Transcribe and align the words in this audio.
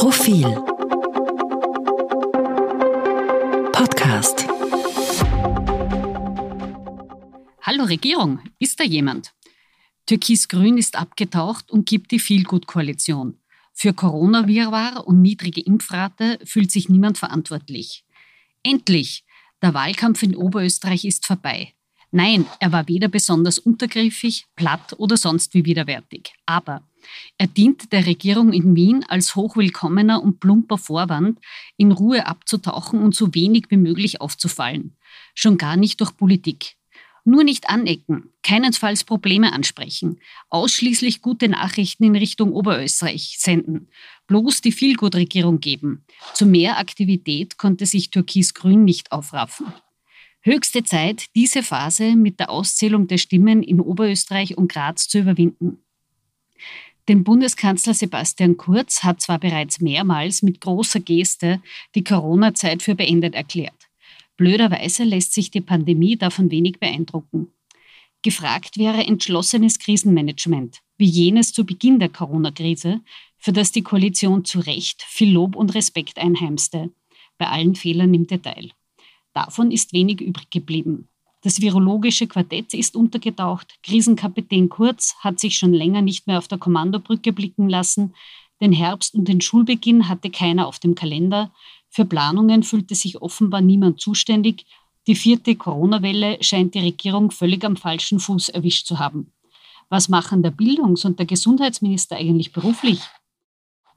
Profil 0.00 0.46
Podcast 3.70 4.46
Hallo 7.60 7.84
Regierung, 7.84 8.38
ist 8.58 8.80
da 8.80 8.84
jemand? 8.84 9.34
Türkis-Grün 10.06 10.78
ist 10.78 10.96
abgetaucht 10.96 11.70
und 11.70 11.86
gibt 11.86 12.12
die 12.12 12.18
Feelgood-Koalition. 12.18 13.36
Für 13.74 13.92
Corona-Wirrwarr 13.92 15.06
und 15.06 15.20
niedrige 15.20 15.60
Impfrate 15.60 16.38
fühlt 16.44 16.70
sich 16.70 16.88
niemand 16.88 17.18
verantwortlich. 17.18 18.06
Endlich! 18.62 19.26
Der 19.60 19.74
Wahlkampf 19.74 20.22
in 20.22 20.34
Oberösterreich 20.34 21.04
ist 21.04 21.26
vorbei. 21.26 21.74
Nein, 22.10 22.46
er 22.58 22.72
war 22.72 22.88
weder 22.88 23.08
besonders 23.08 23.58
untergriffig, 23.58 24.46
platt 24.56 24.94
oder 24.96 25.18
sonst 25.18 25.52
wie 25.52 25.66
widerwärtig. 25.66 26.32
Aber 26.46 26.88
er 27.38 27.46
diente 27.46 27.88
der 27.88 28.06
Regierung 28.06 28.52
in 28.52 28.74
Wien 28.76 29.04
als 29.08 29.34
hochwillkommener 29.36 30.22
und 30.22 30.40
plumper 30.40 30.78
Vorwand, 30.78 31.38
in 31.76 31.92
Ruhe 31.92 32.26
abzutauchen 32.26 33.02
und 33.02 33.14
so 33.14 33.34
wenig 33.34 33.66
wie 33.70 33.76
möglich 33.76 34.20
aufzufallen. 34.20 34.96
Schon 35.34 35.58
gar 35.58 35.76
nicht 35.76 36.00
durch 36.00 36.16
Politik. 36.16 36.76
Nur 37.24 37.44
nicht 37.44 37.68
anecken, 37.68 38.30
keinesfalls 38.42 39.04
Probleme 39.04 39.52
ansprechen, 39.52 40.20
ausschließlich 40.48 41.20
gute 41.20 41.48
Nachrichten 41.48 42.04
in 42.04 42.16
Richtung 42.16 42.52
Oberösterreich 42.52 43.36
senden, 43.38 43.88
bloß 44.26 44.62
die 44.62 44.72
Vielgut-Regierung 44.72 45.60
geben. 45.60 46.04
Zu 46.34 46.46
mehr 46.46 46.78
Aktivität 46.78 47.58
konnte 47.58 47.84
sich 47.84 48.10
Türkis-Grün 48.10 48.84
nicht 48.84 49.12
aufraffen. 49.12 49.66
Höchste 50.42 50.82
Zeit, 50.84 51.26
diese 51.34 51.62
Phase 51.62 52.16
mit 52.16 52.40
der 52.40 52.48
Auszählung 52.48 53.06
der 53.06 53.18
Stimmen 53.18 53.62
in 53.62 53.78
Oberösterreich 53.78 54.56
und 54.56 54.72
Graz 54.72 55.06
zu 55.06 55.18
überwinden. 55.18 55.84
Denn 57.08 57.24
Bundeskanzler 57.24 57.94
Sebastian 57.94 58.56
Kurz 58.56 59.02
hat 59.02 59.20
zwar 59.20 59.38
bereits 59.38 59.80
mehrmals 59.80 60.42
mit 60.42 60.60
großer 60.60 61.00
Geste 61.00 61.60
die 61.94 62.04
Corona-Zeit 62.04 62.82
für 62.82 62.94
beendet 62.94 63.34
erklärt. 63.34 63.88
Blöderweise 64.36 65.04
lässt 65.04 65.34
sich 65.34 65.50
die 65.50 65.60
Pandemie 65.60 66.16
davon 66.16 66.50
wenig 66.50 66.78
beeindrucken. 66.78 67.48
Gefragt 68.22 68.76
wäre 68.76 69.06
entschlossenes 69.06 69.78
Krisenmanagement, 69.78 70.78
wie 70.98 71.06
jenes 71.06 71.52
zu 71.52 71.64
Beginn 71.64 71.98
der 71.98 72.10
Corona-Krise, 72.10 73.00
für 73.38 73.52
das 73.52 73.72
die 73.72 73.82
Koalition 73.82 74.44
zu 74.44 74.60
Recht 74.60 75.02
viel 75.02 75.32
Lob 75.32 75.56
und 75.56 75.74
Respekt 75.74 76.18
einheimste. 76.18 76.90
Bei 77.38 77.46
allen 77.46 77.74
Fehlern 77.74 78.12
im 78.12 78.26
Detail. 78.26 78.70
Davon 79.32 79.70
ist 79.70 79.92
wenig 79.92 80.20
übrig 80.20 80.50
geblieben. 80.50 81.08
Das 81.42 81.60
virologische 81.60 82.26
Quartett 82.26 82.74
ist 82.74 82.96
untergetaucht. 82.96 83.78
Krisenkapitän 83.82 84.68
Kurz 84.68 85.14
hat 85.20 85.40
sich 85.40 85.56
schon 85.56 85.72
länger 85.72 86.02
nicht 86.02 86.26
mehr 86.26 86.38
auf 86.38 86.48
der 86.48 86.58
Kommandobrücke 86.58 87.32
blicken 87.32 87.68
lassen. 87.68 88.14
Den 88.60 88.72
Herbst 88.72 89.14
und 89.14 89.26
den 89.26 89.40
Schulbeginn 89.40 90.08
hatte 90.08 90.30
keiner 90.30 90.66
auf 90.66 90.78
dem 90.78 90.94
Kalender. 90.94 91.50
Für 91.88 92.04
Planungen 92.04 92.62
fühlte 92.62 92.94
sich 92.94 93.22
offenbar 93.22 93.62
niemand 93.62 94.00
zuständig. 94.00 94.66
Die 95.06 95.14
vierte 95.14 95.56
Corona-Welle 95.56 96.38
scheint 96.42 96.74
die 96.74 96.80
Regierung 96.80 97.30
völlig 97.30 97.64
am 97.64 97.76
falschen 97.76 98.20
Fuß 98.20 98.50
erwischt 98.50 98.86
zu 98.86 98.98
haben. 98.98 99.32
Was 99.88 100.08
machen 100.08 100.42
der 100.42 100.50
Bildungs- 100.50 101.06
und 101.06 101.18
der 101.18 101.26
Gesundheitsminister 101.26 102.16
eigentlich 102.16 102.52
beruflich? 102.52 103.00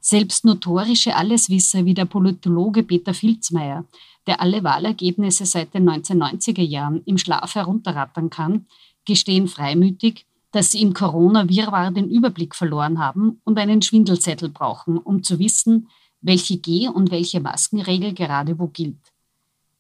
Selbst 0.05 0.43
notorische 0.43 1.15
Alleswisser 1.15 1.85
wie 1.85 1.93
der 1.93 2.03
Politologe 2.03 2.83
Peter 2.83 3.13
Filzmeier, 3.13 3.85
der 4.27 4.41
alle 4.41 4.61
Wahlergebnisse 4.61 5.45
seit 5.45 5.73
den 5.73 5.89
1990er 5.89 6.61
Jahren 6.61 7.01
im 7.05 7.17
Schlaf 7.17 7.55
herunterrattern 7.55 8.29
kann, 8.29 8.65
gestehen 9.05 9.47
freimütig, 9.47 10.25
dass 10.51 10.71
sie 10.71 10.81
im 10.81 10.93
Corona-Wirrwarr 10.93 11.91
den 11.91 12.09
Überblick 12.09 12.53
verloren 12.53 12.99
haben 12.99 13.39
und 13.45 13.57
einen 13.57 13.81
Schwindelzettel 13.81 14.49
brauchen, 14.49 14.97
um 14.97 15.23
zu 15.23 15.39
wissen, 15.39 15.87
welche 16.19 16.57
Geh- 16.57 16.89
und 16.89 17.09
welche 17.09 17.39
Maskenregel 17.39 18.13
gerade 18.13 18.59
wo 18.59 18.67
gilt. 18.67 19.13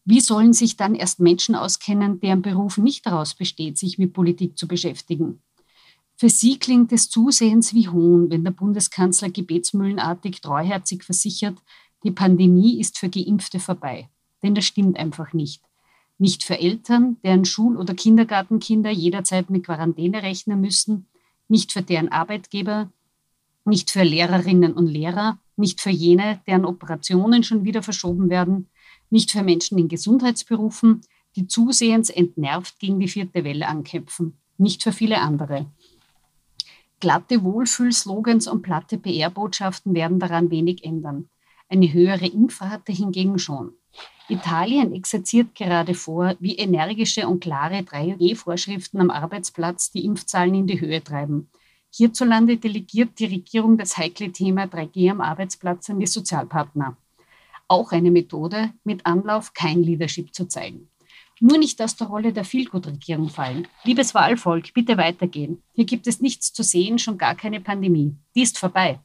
Wie 0.05 0.21
sollen 0.21 0.53
sich 0.53 0.77
dann 0.77 0.95
erst 0.95 1.19
Menschen 1.19 1.53
auskennen, 1.53 2.21
deren 2.21 2.41
Beruf 2.41 2.77
nicht 2.77 3.05
daraus 3.05 3.33
besteht, 3.35 3.77
sich 3.77 3.97
mit 3.97 4.13
Politik 4.13 4.57
zu 4.57 4.69
beschäftigen? 4.69 5.41
Für 6.23 6.29
sie 6.29 6.57
klingt 6.57 6.93
es 6.93 7.09
zusehends 7.09 7.73
wie 7.73 7.89
Hohn, 7.89 8.29
wenn 8.29 8.45
der 8.45 8.51
Bundeskanzler 8.51 9.29
gebetsmühlenartig 9.29 10.39
treuherzig 10.39 11.03
versichert, 11.03 11.57
die 12.05 12.11
Pandemie 12.11 12.79
ist 12.79 12.97
für 12.97 13.09
Geimpfte 13.09 13.59
vorbei. 13.59 14.07
Denn 14.41 14.55
das 14.55 14.63
stimmt 14.63 14.97
einfach 14.97 15.33
nicht. 15.33 15.61
Nicht 16.17 16.45
für 16.45 16.57
Eltern, 16.57 17.17
deren 17.25 17.43
Schul- 17.43 17.75
oder 17.75 17.93
Kindergartenkinder 17.93 18.89
jederzeit 18.89 19.49
mit 19.49 19.65
Quarantäne 19.65 20.23
rechnen 20.23 20.61
müssen, 20.61 21.07
nicht 21.49 21.73
für 21.73 21.81
deren 21.81 22.07
Arbeitgeber, 22.07 22.89
nicht 23.65 23.91
für 23.91 24.03
Lehrerinnen 24.03 24.71
und 24.71 24.87
Lehrer, 24.87 25.39
nicht 25.57 25.81
für 25.81 25.89
jene, 25.89 26.39
deren 26.47 26.63
Operationen 26.63 27.43
schon 27.43 27.65
wieder 27.65 27.83
verschoben 27.83 28.29
werden, 28.29 28.69
nicht 29.09 29.29
für 29.29 29.43
Menschen 29.43 29.77
in 29.77 29.89
Gesundheitsberufen, 29.89 31.01
die 31.35 31.47
zusehends 31.47 32.09
entnervt 32.09 32.79
gegen 32.79 33.01
die 33.01 33.09
vierte 33.09 33.43
Welle 33.43 33.67
ankämpfen, 33.67 34.37
nicht 34.57 34.83
für 34.83 34.93
viele 34.93 35.19
andere. 35.19 35.65
Glatte 37.03 37.43
Wohlfühlslogans 37.43 38.47
und 38.47 38.61
platte 38.61 38.97
PR-Botschaften 38.97 39.93
werden 39.93 40.19
daran 40.19 40.49
wenig 40.49 40.85
ändern. 40.85 41.27
Eine 41.67 41.91
höhere 41.91 42.27
Impfrate 42.27 42.93
hingegen 42.93 43.39
schon. 43.39 43.73
Italien 44.29 44.93
exerziert 44.93 45.53
gerade 45.53 45.95
vor, 45.95 46.37
wie 46.39 46.55
energische 46.55 47.27
und 47.27 47.41
klare 47.41 47.79
3G-Vorschriften 47.79 49.01
am 49.01 49.09
Arbeitsplatz 49.09 49.91
die 49.91 50.05
Impfzahlen 50.05 50.55
in 50.55 50.67
die 50.67 50.79
Höhe 50.79 51.03
treiben. 51.03 51.49
Hierzulande 51.89 52.55
delegiert 52.55 53.19
die 53.19 53.25
Regierung 53.25 53.77
das 53.77 53.97
heikle 53.97 54.31
Thema 54.31 54.63
3G 54.63 55.11
am 55.11 55.19
Arbeitsplatz 55.19 55.89
an 55.89 55.99
die 55.99 56.07
Sozialpartner. 56.07 56.95
Auch 57.67 57.91
eine 57.91 58.11
Methode, 58.11 58.71
mit 58.85 59.05
Anlauf 59.05 59.53
kein 59.53 59.83
Leadership 59.83 60.33
zu 60.33 60.47
zeigen. 60.47 60.87
Nur 61.45 61.57
nicht 61.57 61.81
aus 61.81 61.97
der 61.97 62.07
Rolle 62.07 62.31
der 62.31 62.45
Feelgood-Regierung 62.45 63.27
fallen. 63.27 63.67
Liebes 63.83 64.13
Wahlvolk, 64.13 64.73
bitte 64.73 64.95
weitergehen. 64.95 65.61
Hier 65.73 65.83
gibt 65.83 66.07
es 66.07 66.21
nichts 66.21 66.53
zu 66.53 66.63
sehen, 66.63 66.99
schon 66.99 67.17
gar 67.17 67.35
keine 67.35 67.59
Pandemie. 67.59 68.15
Die 68.33 68.43
ist 68.43 68.57
vorbei. 68.57 69.01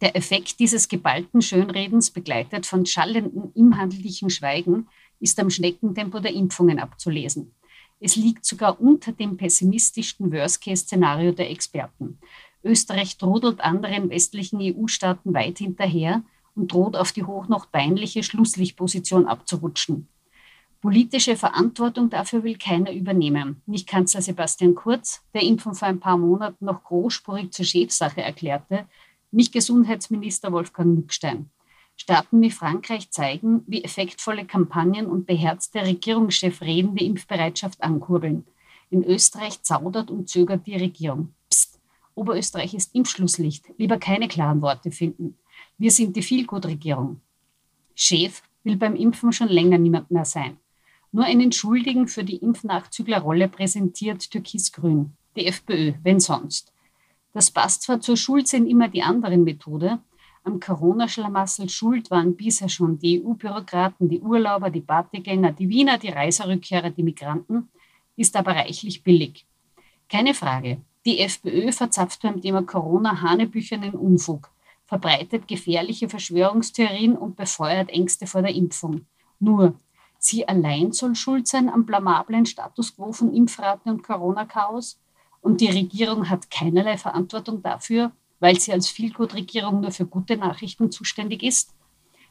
Der 0.00 0.14
Effekt 0.14 0.60
dieses 0.60 0.88
geballten 0.88 1.42
Schönredens, 1.42 2.12
begleitet 2.12 2.66
von 2.66 2.86
schallendem 2.86 3.50
inhaltlichen 3.56 4.30
Schweigen, 4.30 4.86
ist 5.18 5.40
am 5.40 5.50
Schneckentempo 5.50 6.20
der 6.20 6.34
Impfungen 6.34 6.78
abzulesen. 6.78 7.50
Es 7.98 8.14
liegt 8.14 8.44
sogar 8.44 8.80
unter 8.80 9.10
dem 9.10 9.36
pessimistischsten 9.36 10.30
Worst-Case-Szenario 10.30 11.32
der 11.32 11.50
Experten. 11.50 12.20
Österreich 12.62 13.16
trudelt 13.16 13.60
anderen 13.60 14.08
westlichen 14.08 14.60
EU-Staaten 14.62 15.34
weit 15.34 15.58
hinterher 15.58 16.22
und 16.54 16.70
droht 16.70 16.94
auf 16.94 17.10
die 17.10 17.24
hoch 17.24 17.48
noch 17.48 17.72
peinliche 17.72 18.22
Schlusslichtposition 18.22 19.26
abzurutschen. 19.26 20.06
Politische 20.84 21.34
Verantwortung 21.34 22.10
dafür 22.10 22.44
will 22.44 22.58
keiner 22.58 22.92
übernehmen. 22.92 23.62
Nicht 23.64 23.88
Kanzler 23.88 24.20
Sebastian 24.20 24.74
Kurz, 24.74 25.22
der 25.32 25.40
Impfen 25.40 25.74
vor 25.74 25.88
ein 25.88 25.98
paar 25.98 26.18
Monaten 26.18 26.66
noch 26.66 26.84
großspurig 26.84 27.52
zur 27.52 27.64
Chefsache 27.64 28.20
erklärte, 28.20 28.86
nicht 29.30 29.54
Gesundheitsminister 29.54 30.52
Wolfgang 30.52 30.94
Mückstein. 30.94 31.48
Staaten 31.96 32.42
wie 32.42 32.50
Frankreich 32.50 33.10
zeigen, 33.10 33.62
wie 33.66 33.82
effektvolle 33.82 34.44
Kampagnen 34.44 35.06
und 35.06 35.26
beherzte 35.26 35.80
Regierungschef-Reden 35.80 36.94
die 36.94 37.06
Impfbereitschaft 37.06 37.82
ankurbeln. 37.82 38.44
In 38.90 39.04
Österreich 39.04 39.62
zaudert 39.62 40.10
und 40.10 40.28
zögert 40.28 40.66
die 40.66 40.76
Regierung. 40.76 41.32
Psst, 41.48 41.80
Oberösterreich 42.14 42.74
ist 42.74 42.94
Impfschlusslicht. 42.94 43.70
Lieber 43.78 43.96
keine 43.96 44.28
klaren 44.28 44.60
Worte 44.60 44.90
finden. 44.90 45.38
Wir 45.78 45.90
sind 45.90 46.14
die 46.14 46.22
Vielgut-Regierung. 46.22 47.22
Chef 47.94 48.42
will 48.64 48.76
beim 48.76 48.96
Impfen 48.96 49.32
schon 49.32 49.48
länger 49.48 49.78
niemand 49.78 50.10
mehr 50.10 50.26
sein. 50.26 50.58
Nur 51.14 51.26
einen 51.26 51.52
Schuldigen 51.52 52.08
für 52.08 52.24
die 52.24 52.38
Impfnachzüglerrolle 52.38 53.46
präsentiert 53.46 54.28
Türkis-Grün, 54.32 55.12
die 55.36 55.46
FPÖ, 55.46 55.92
wenn 56.02 56.18
sonst. 56.18 56.72
Das 57.32 57.52
passt 57.52 57.82
zwar 57.82 58.00
zur 58.00 58.16
Schulzehn 58.16 58.66
immer 58.66 58.88
die 58.88 59.04
anderen 59.04 59.44
Methode, 59.44 60.00
am 60.42 60.58
Corona-Schlamassel 60.58 61.68
schuld 61.68 62.10
waren 62.10 62.34
bisher 62.34 62.68
schon 62.68 62.98
die 62.98 63.22
EU-Bürokraten, 63.22 64.08
die 64.08 64.20
Urlauber, 64.22 64.70
die 64.70 64.80
Partygänger, 64.80 65.52
die 65.52 65.68
Wiener, 65.68 65.98
die 65.98 66.08
Reiserückkehrer, 66.08 66.90
die 66.90 67.04
Migranten, 67.04 67.68
ist 68.16 68.34
aber 68.34 68.56
reichlich 68.56 69.04
billig. 69.04 69.46
Keine 70.08 70.34
Frage. 70.34 70.78
Die 71.06 71.20
FPÖ 71.20 71.70
verzapft 71.70 72.22
beim 72.22 72.40
Thema 72.40 72.62
Corona 72.62 73.22
hanebüchernen 73.22 73.94
Unfug, 73.94 74.50
verbreitet 74.84 75.46
gefährliche 75.46 76.08
Verschwörungstheorien 76.08 77.16
und 77.16 77.36
befeuert 77.36 77.90
Ängste 77.90 78.26
vor 78.26 78.42
der 78.42 78.54
Impfung. 78.56 79.06
Nur, 79.38 79.74
Sie 80.26 80.48
allein 80.48 80.92
soll 80.92 81.14
schuld 81.16 81.46
sein 81.46 81.68
am 81.68 81.84
blamablen 81.84 82.46
Status 82.46 82.96
quo 82.96 83.12
von 83.12 83.34
Impfraten 83.34 83.92
und 83.92 84.02
Corona-Chaos. 84.02 84.98
Und 85.42 85.60
die 85.60 85.68
Regierung 85.68 86.30
hat 86.30 86.50
keinerlei 86.50 86.96
Verantwortung 86.96 87.60
dafür, 87.60 88.10
weil 88.40 88.58
sie 88.58 88.72
als 88.72 88.88
Vielgut-Regierung 88.88 89.82
nur 89.82 89.90
für 89.90 90.06
gute 90.06 90.38
Nachrichten 90.38 90.90
zuständig 90.90 91.42
ist. 91.42 91.74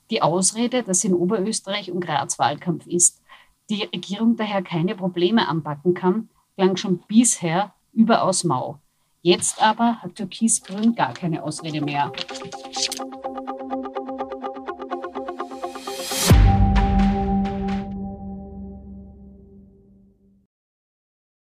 Die 0.10 0.24
Ausrede, 0.24 0.82
dass 0.82 1.04
in 1.04 1.14
Oberösterreich 1.14 1.92
und 1.92 2.00
Graz 2.00 2.40
Wahlkampf 2.40 2.88
ist, 2.88 3.22
die 3.70 3.84
Regierung 3.84 4.38
daher 4.38 4.64
keine 4.64 4.96
Probleme 4.96 5.48
anpacken 5.48 5.94
kann, 5.94 6.30
klang 6.56 6.78
schon 6.78 6.98
bisher 7.08 7.76
überaus 7.94 8.44
mau. 8.44 8.80
Jetzt 9.22 9.62
aber 9.62 10.02
hat 10.02 10.16
Türkis-Grün 10.16 10.96
gar 10.96 11.14
keine 11.14 11.44
Ausrede 11.44 11.80
mehr. 11.80 12.12